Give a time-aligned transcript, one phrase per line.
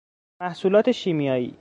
[0.41, 1.49] محصولات شیمیایی